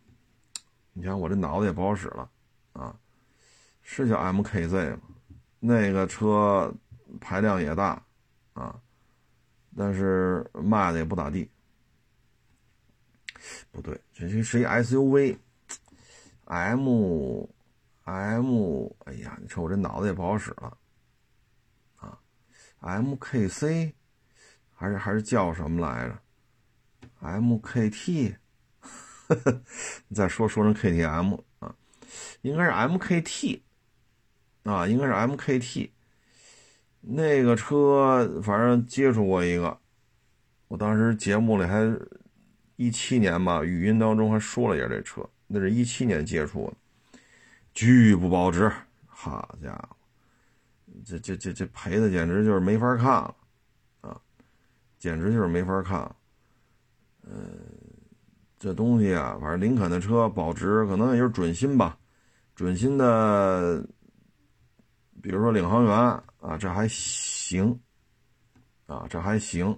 [0.95, 2.31] 你看我这脑子也不好使了
[2.73, 2.97] 啊，
[3.83, 5.03] 是叫 MKZ 吗？
[5.61, 6.75] 那个车
[7.21, 8.03] 排量也大
[8.53, 8.81] 啊，
[9.77, 11.51] 但是卖的也不咋地。
[13.71, 15.39] 不对，这这是一 SUV，M
[18.05, 20.77] M，哎呀，你瞅我这脑子也不好使了。
[21.97, 22.19] 啊
[22.81, 23.95] M K C，
[24.75, 26.19] 还是还是叫什么来着
[27.21, 28.37] ？M K T，
[28.81, 29.63] 呵呵
[30.09, 31.75] 你再说说成 K T M 啊，
[32.43, 33.65] 应该是 M K T
[34.65, 35.94] 啊，应该是 M K T。
[37.07, 39.77] 那个车反正接触过一个，
[40.69, 41.95] 我当时节目里还
[42.77, 47.19] 一七年吧，语音当中还说了一下这车，那是一七年接触的，
[47.75, 48.73] 巨不保值，
[49.07, 49.97] 好家伙！
[51.05, 53.35] 这这这这赔的简直就是没法看了，
[54.01, 54.21] 啊，
[54.99, 56.11] 简直就是没法看。
[57.27, 57.37] 嗯，
[58.59, 61.99] 这东西啊，反正林肯的车保值可能也就是准新吧，
[62.55, 63.85] 准新的，
[65.25, 65.91] 比如说领航员
[66.39, 67.81] 啊，这还行，
[68.85, 69.71] 啊，这还行，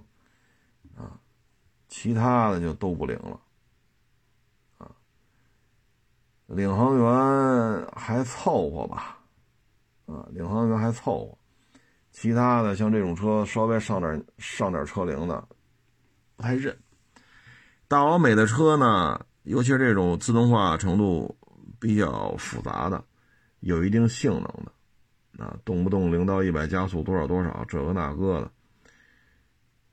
[0.93, 1.17] 啊，
[1.87, 3.39] 其他的就都不灵了，
[4.77, 4.91] 啊，
[6.47, 9.13] 领航员还凑合吧。
[10.05, 11.37] 啊，领航员还凑合，
[12.11, 15.47] 其他的像这种车稍微上点上点车龄的，
[16.35, 16.77] 不太认。
[17.87, 21.33] 大老美的车呢，尤其是这种自动化程度
[21.79, 23.01] 比较复杂的，
[23.61, 24.71] 有一定性能的，
[25.37, 28.51] 啊，动不动零到一百加速多少多少，这个那个的，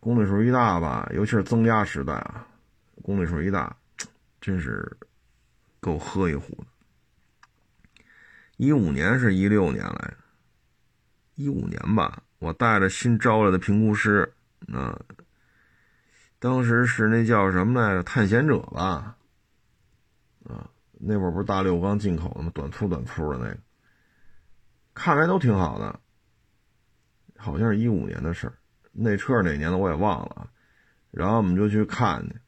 [0.00, 2.46] 公里数一大吧，尤其是增压时代啊，
[3.02, 3.76] 公里数一大，
[4.40, 4.96] 真是
[5.80, 6.66] 够喝一壶的。
[8.56, 10.16] 一五年是一六年来着，
[11.34, 14.32] 一五年吧，我带着新招来的评估师，
[14.72, 14.98] 啊。
[16.38, 18.02] 当时是那叫什么来着？
[18.02, 19.16] 探险者吧，
[20.44, 22.50] 啊，那会儿不是大六缸进口的吗？
[22.54, 23.58] 短粗短粗的那个，
[24.94, 26.00] 看来都挺好的。
[27.36, 28.54] 好像是一五年的事儿，
[28.90, 30.48] 那车是哪年的我也忘了。
[31.10, 32.40] 然后我们就去看去，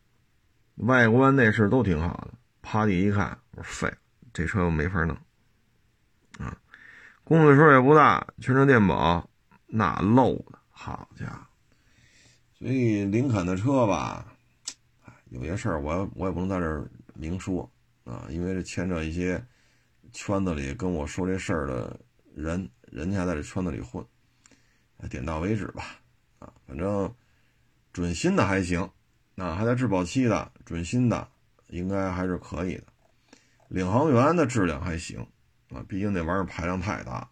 [0.76, 2.34] 外观内饰都挺好的。
[2.62, 3.98] 趴地一看，我说废了，
[4.32, 5.14] 这车我没法弄。
[6.38, 6.56] 啊，
[7.24, 9.28] 公里数也不大，全车电保
[9.66, 11.46] 那漏的，好家伙！
[12.58, 14.32] 所以林肯的车吧，
[15.28, 17.70] 有些事儿我我也不能在这儿明说
[18.04, 19.44] 啊，因为这牵扯一些
[20.12, 22.00] 圈子里跟我说这事儿的
[22.36, 24.04] 人，人家在这圈子里混，
[25.08, 25.98] 点到为止吧，
[26.38, 27.12] 啊，反正
[27.92, 28.80] 准新的还行，
[29.36, 31.26] 啊，还在质保期的准新的
[31.68, 32.84] 应该还是可以的，
[33.68, 35.26] 领航员的质量还行，
[35.70, 37.28] 啊，毕竟那玩意儿排量太大，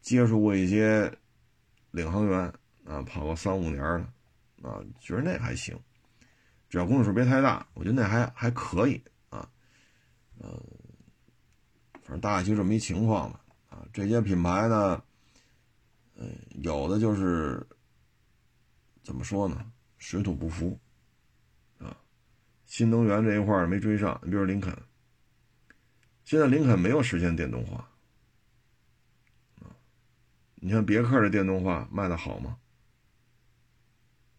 [0.00, 1.12] 接触过一些
[1.90, 2.52] 领航员
[2.84, 4.12] 啊，跑个三五年的。
[4.60, 5.78] 啊，觉得那还行，
[6.68, 9.48] 只要公里数别太大，我觉得那还还可以啊。
[10.40, 10.60] 呃，
[12.02, 13.40] 反正大概就这么一情况吧。
[13.92, 15.02] 这些品牌呢，
[16.16, 17.66] 嗯，有的就是
[19.02, 20.78] 怎么说呢，水土不服
[21.78, 21.96] 啊。
[22.66, 24.76] 新能源这一块没追上，你比如林肯，
[26.24, 27.88] 现在林肯没有实现电动化
[29.60, 29.74] 啊。
[30.56, 32.56] 你看别克的电动化卖的好吗？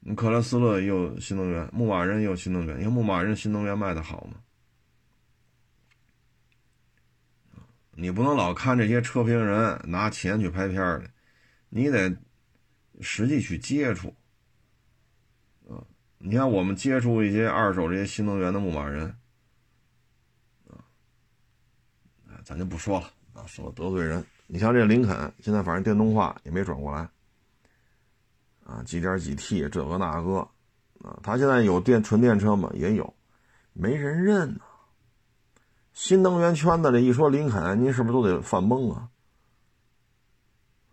[0.02, 2.80] 你克莱斯勒也有新能源，牧马人也有新能源。
[2.80, 4.42] 你看牧马人新能源卖的好吗？
[8.00, 11.04] 你不能老看这些车评人拿钱去拍片的，
[11.68, 12.16] 你得
[13.02, 14.08] 实际去接触。
[15.68, 15.84] 啊，
[16.18, 19.14] 你看我们接触一些二手这些新能源的牧马人，
[20.70, 20.80] 啊，
[22.46, 24.26] 咱就不说了啊，说了得罪人。
[24.48, 27.10] 你像这林肯，现在反正电动化也没转过来。
[28.64, 30.38] 啊，几点几 T 这个那个，
[31.02, 32.72] 啊，他现在有电纯电车吗？
[32.74, 33.14] 也有，
[33.74, 34.62] 没人认呐。
[35.94, 39.10] 新能源圈子里一说林肯，您是不是都得犯懵啊？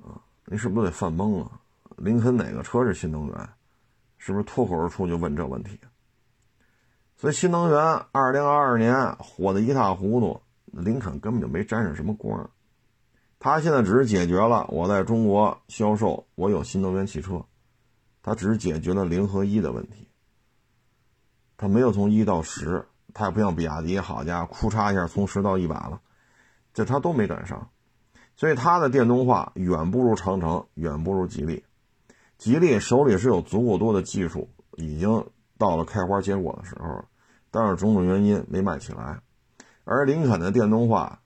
[0.03, 1.61] 啊，您是不是都得犯懵啊？
[1.97, 3.49] 林肯哪个车是新能源？
[4.19, 5.79] 是不是脱口而出就问这问题？
[7.17, 7.79] 所以新能源
[8.13, 12.51] 二零二二年火的一塌糊涂，林肯根本就没沾上什么光。
[13.39, 17.45] 他现在只是解决了我在中国销售，我有新能源汽车。
[18.23, 20.09] 他只是解决了零和一的问题，
[21.57, 22.85] 他没有从一到十，
[23.17, 25.99] 它也不像比亚迪，好家伙，哭嚓一下从十到一百了，
[26.75, 27.71] 这它都没赶上，
[28.37, 31.65] 所以它的电动化远不如长城，远不如吉利。
[32.37, 35.27] 吉利手里是有足够多的技术，已经
[35.57, 37.03] 到了开花结果的时候，
[37.51, 39.19] 但是种种原因没卖起来。
[39.85, 41.23] 而林肯的电动化，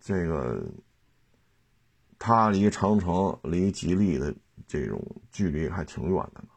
[0.00, 0.60] 这个
[2.18, 4.34] 它离长城、离吉利的。
[4.66, 5.00] 这种
[5.30, 6.48] 距离还挺远的呢，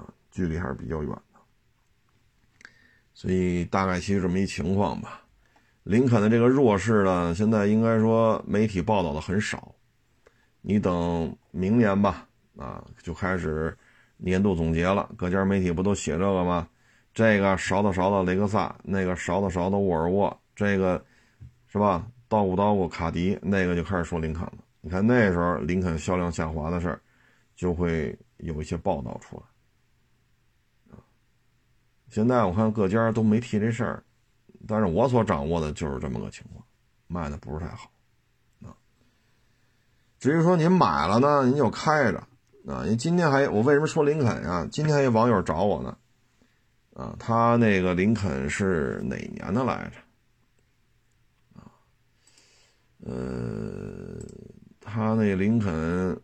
[0.00, 1.22] 啊，距离还是比较远，
[3.18, 5.20] 所以大概其实这么一情况吧。
[5.82, 9.74] 林肯的这个弱势呢，现在应该说媒体报道的很少。
[10.60, 13.76] 你等明年吧，啊，就开始
[14.18, 16.68] 年度总结了，各家媒体不都写这个吗？
[17.12, 21.04] 这个勺子勺子雷克萨，那个勺子勺子沃尔沃，这个
[21.66, 22.06] 是吧？
[22.28, 24.58] 叨咕叨咕卡迪，那个就开始说林肯了。
[24.80, 27.00] 你看那时候林肯销量下滑的事儿，
[27.56, 29.42] 就会有一些报道出来。
[32.08, 34.02] 现在我看各家都没提这事儿，
[34.66, 36.64] 但是我所掌握的就是这么个情况，
[37.06, 37.90] 卖的不是太好
[38.64, 38.74] 啊。
[40.18, 42.18] 至于说您买了呢，您就开着
[42.66, 42.84] 啊。
[42.84, 44.66] 您今天还我为什么说林肯呀？
[44.70, 45.96] 今天还有网友找我呢，
[46.94, 50.00] 啊，他那个林肯是哪年的来着？
[51.60, 51.70] 啊，
[53.00, 54.18] 呃。
[54.90, 56.18] 他那林肯，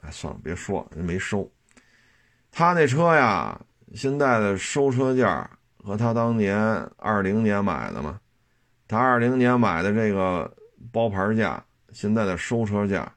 [0.00, 1.48] 哎，算了，别说，人没收。
[2.50, 3.60] 他那车呀，
[3.96, 6.58] 现在的收车价和他当年
[6.98, 8.20] 二零年买的嘛，
[8.86, 10.54] 他二零年买的这个
[10.92, 13.10] 包牌价，现在的收车价，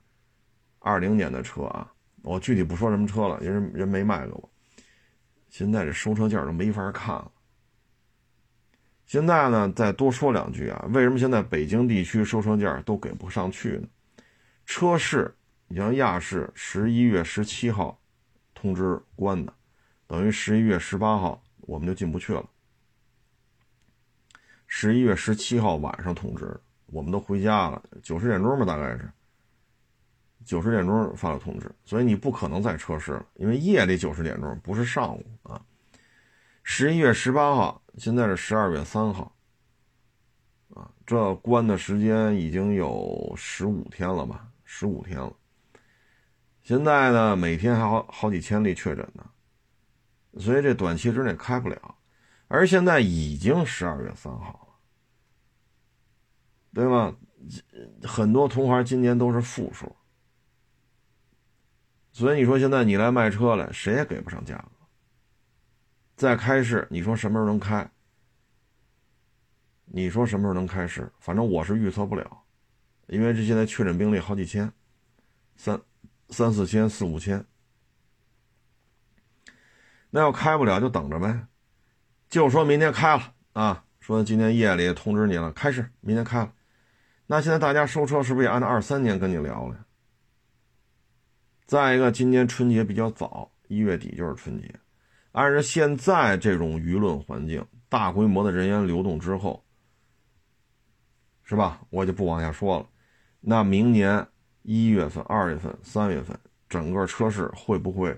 [0.80, 4.50] 二零年的车啊，我具体不说什么车了，人人没卖给我。
[5.50, 7.30] 现在这收车价都没法看了。
[9.06, 13.88] 现在呢，再多说两句啊，为什么现在北京地区收车价都给不上去呢？
[14.66, 15.36] 车市，
[15.68, 18.00] 你像亚市十一月十七号
[18.54, 19.54] 通知关的，
[20.10, 22.44] 等于十一月十八号我们就进不去了。
[24.66, 29.08] 十一月十七号晚上通知，我们都回家了，九十点钟吧，大概是
[30.44, 35.64] 九十点钟发了通知，所以你不可能再测试了，因为夜里九十点钟不是上午啊。
[36.64, 39.36] 十一月十八号，现在是十二月三号，
[40.74, 44.48] 啊，这关的时间已经有十五天了吧？
[44.64, 45.32] 十五天了。
[46.64, 49.24] 现在呢，每天还好好几千例确诊呢，
[50.38, 51.96] 所以这短期之内开不了。
[52.48, 54.76] 而现在已经十二月三号了，
[56.74, 57.16] 对吗？
[58.04, 59.96] 很多同行今年都是负数，
[62.12, 64.72] 所以你说现在你来卖车来，谁也给不上价格。
[66.16, 67.90] 再开市，你说什么时候能开？
[69.86, 71.12] 你说什么时候能开市？
[71.20, 72.44] 反正我是预测不了，
[73.08, 74.72] 因为这现在确诊病例好几千，
[75.56, 75.80] 三。
[76.32, 77.44] 三四千、四五千，
[80.10, 81.48] 那要开不了就等着呗，
[82.30, 86.54] 就说明天开了啊，说今天夜里通知你了，开始，明天开了。
[87.28, 89.86] 那现在大家收车是不是也按照二三年跟你聊了？
[91.66, 94.74] 再一个，今年春节比较早，一月底就是春节，
[95.32, 99.64] 按照现在这种舆论环境，大规模的人员流动之后，
[101.44, 101.82] 是吧？
[101.90, 102.88] 我就不往下说了。
[103.40, 104.28] 那明年。
[104.64, 106.38] 一月份、二月份、三月份，
[106.68, 108.16] 整个车市会不会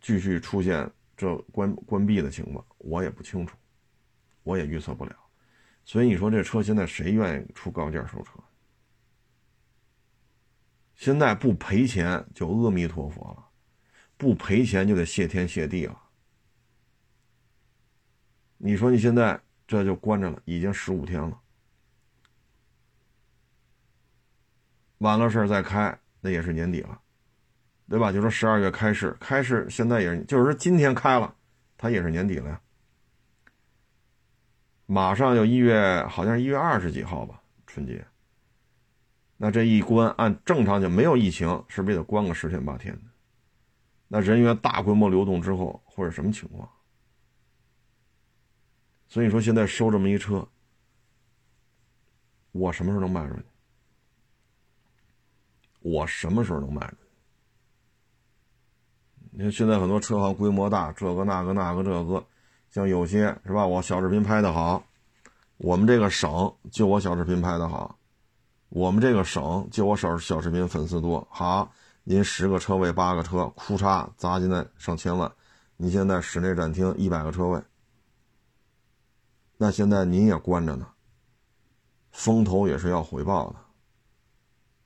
[0.00, 2.64] 继续出现这关关闭的情况？
[2.78, 3.56] 我也不清楚，
[4.42, 5.16] 我也预测不了。
[5.84, 8.32] 所以你说这车现在谁愿意出高价收车？
[10.94, 13.48] 现在不赔钱就阿弥陀佛了，
[14.16, 16.00] 不赔钱就得谢天谢地了。
[18.56, 21.40] 你说你现在这就关着了，已经十五天了。
[24.98, 26.98] 完了事儿再开，那也是年底了，
[27.88, 28.10] 对吧？
[28.10, 31.34] 就说十二月开市，开市现在也是，就是说今天开了，
[31.76, 32.60] 它也是年底了呀。
[34.86, 38.06] 马上就一月，好像是一月二十几号吧，春节。
[39.36, 43.02] 那这一关，按正常就没有疫情，是不是也得关个十天八天的？
[44.08, 46.70] 那人员大规模流动之后，会是什么情况？
[49.08, 50.46] 所以说现在收这么一车，
[52.52, 53.42] 我什么时候能卖出去？
[55.80, 57.03] 我什么时候能卖出去？
[59.36, 62.24] 你看现在很多车行规模大，这个那个那个这个，
[62.70, 63.66] 像有些是吧？
[63.66, 64.80] 我小视频拍的好，
[65.56, 67.98] 我们这个省就我小视频拍的好，
[68.68, 71.26] 我们这个省就我小小视频粉丝多。
[71.28, 71.68] 好，
[72.04, 75.32] 您十个车位八个车，库嚓砸进来上千万。
[75.76, 77.60] 你现在室内展厅一百个车位，
[79.56, 80.86] 那现在您也关着呢，
[82.12, 83.56] 风投也是要回报的。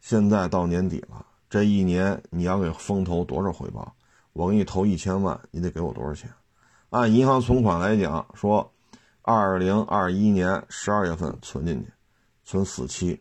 [0.01, 3.94] 现在到年底了，这一年你要给风投多少回报？
[4.39, 6.32] 我给你投一千万，你得给我多少钱？
[6.91, 8.72] 按银行存款来讲，说
[9.22, 11.93] 二零二一年十二月份存进去，
[12.45, 13.20] 存四期，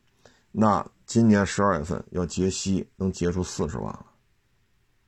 [0.51, 4.05] 那今年十二月份要结息，能结出四十万了。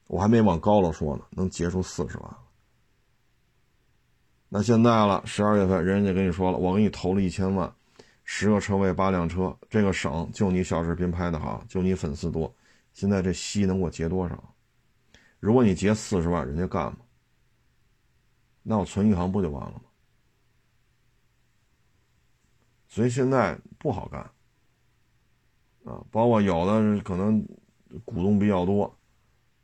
[0.08, 2.40] 我还没往高了说呢，能结出四十万了。
[4.50, 7.72] 那现在了，十二月份人家跟你说了，我给你投了一千万。
[8.24, 12.52] 十个车位八辆车，这个省就你小视频拍的好，就你粉丝多。
[12.94, 14.49] 现在这息能给我结多少？
[15.40, 16.98] 如果你结四十万，人家干吗？
[18.62, 19.82] 那我存银行不就完了吗？
[22.88, 24.20] 所以现在不好干
[25.86, 26.04] 啊！
[26.12, 27.42] 包括有的可能
[28.04, 28.94] 股东比较多，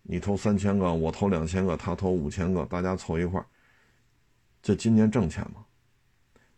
[0.03, 3.43] 你投三千个，我投两千个，他投五千个，大家凑一块，
[4.61, 5.65] 这今年挣钱吗？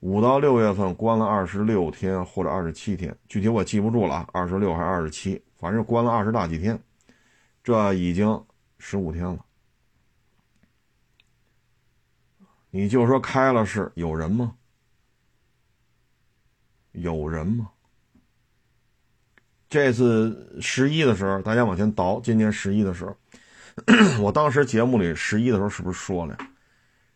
[0.02, 6.80] 五到六月份关了二十六天或者二十七天，具体我记不住了啊，二十六还是二十七，反正关了二十大几天，
[7.64, 8.28] 这已经
[8.80, 9.46] 十五天了。
[12.70, 14.56] 你就说开了是有人吗？
[16.92, 17.72] 有人吗？
[19.70, 23.18] 这次十一的时候，大家往前倒，今年十一的时候，
[24.22, 26.38] 我当时节目里十一的时候是不是说了，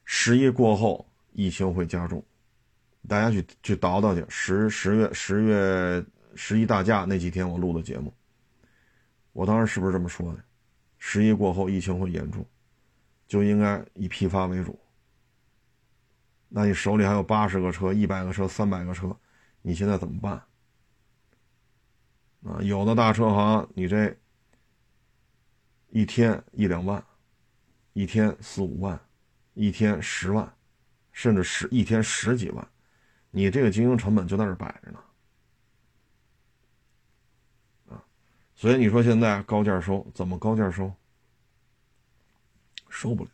[0.06, 2.24] 十一过后疫情会加重？
[3.08, 6.06] 大家去去倒倒去，十十月十月
[6.36, 8.14] 十一大假那几天我录的节目，
[9.34, 10.44] 我当时是不是这么说的？
[11.04, 12.46] 十一过后疫情会严重，
[13.28, 14.80] 就应该以批发为主。
[16.48, 19.18] 那你手里还有八十个车、一百个车、三百个车，
[19.64, 20.34] 你现在怎么办？
[22.44, 24.16] 啊，有的大车行你这
[25.90, 27.04] 一天一两万，
[27.94, 29.02] 一天四五万，
[29.56, 30.54] 一天十万，
[31.12, 32.68] 甚至十一天十几万。
[33.32, 35.00] 你这个经营成本就在这摆着呢，
[38.62, 40.94] 所以你说现在高价收怎么高价收？
[42.90, 43.32] 收不了，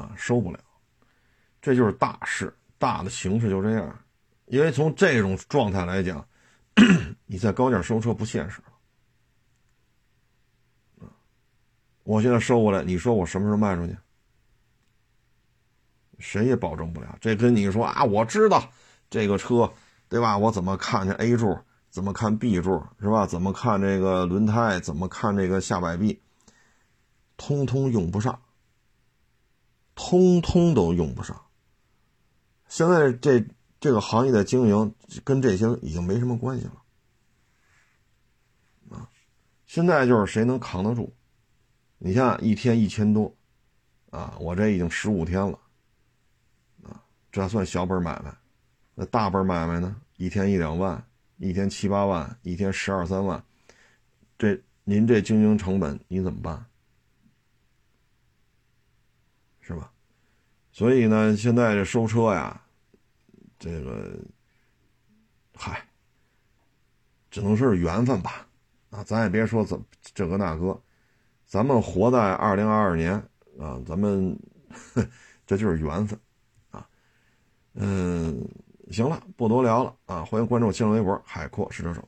[0.00, 0.58] 啊，收不了。
[1.60, 3.98] 这就是大势，大的形势就这样。
[4.46, 6.26] 因为从这种状态来讲，
[7.26, 8.62] 你在高价收车不现实
[12.04, 13.94] 我现在收过来，你说我什么时候卖出去？
[16.20, 17.18] 谁也保证不了。
[17.20, 18.66] 这跟你说啊，我知道
[19.10, 19.70] 这个车，
[20.08, 20.38] 对吧？
[20.38, 21.58] 我怎么看见 A 柱，
[21.94, 23.24] 怎么看 B 柱，是吧？
[23.24, 26.20] 怎么看这个轮胎，怎么看这个下摆臂，
[27.36, 28.42] 通通用不上，
[29.94, 31.40] 通通都用不上。
[32.66, 33.46] 现在这
[33.78, 34.92] 这个行业的经营
[35.22, 36.82] 跟这些已经没什么关系了
[38.90, 39.08] 啊！
[39.64, 41.14] 现在就是谁能扛得住。
[41.98, 43.32] 你像一天一千多，
[44.10, 45.56] 啊，我这已经十五天了，
[46.82, 48.36] 啊，这算小本买卖，
[48.96, 49.94] 那大本买卖呢？
[50.16, 51.06] 一天一两万，
[51.36, 53.44] 一天七八万，一天十二三万，
[54.38, 56.66] 这您这经营成本你怎么办？
[59.60, 59.90] 是吧？
[60.72, 62.60] 所以呢，现在这收车呀，
[63.58, 64.18] 这个，
[65.54, 65.88] 嗨，
[67.30, 68.46] 只能说是缘分吧，
[68.90, 69.82] 啊，咱也别说怎
[70.14, 70.82] 这个那个。
[71.46, 73.12] 咱们活在二零二二年
[73.58, 74.36] 啊，咱们
[75.46, 76.18] 这就是缘分
[76.70, 76.88] 啊。
[77.74, 78.46] 嗯，
[78.90, 80.24] 行了，不多聊了啊。
[80.24, 82.06] 欢迎关注新浪微博“海阔试车手”。